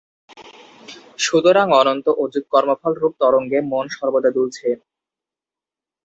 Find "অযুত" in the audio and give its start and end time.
2.21-2.45